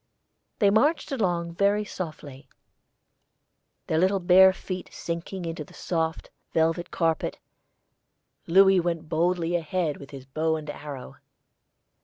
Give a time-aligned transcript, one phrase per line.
[0.57, 2.49] They marched along very softly,
[3.85, 7.37] their little bare feet sinking into the soft velvet carpet.
[8.47, 11.17] Louis went boldly ahead with his bow and arrow.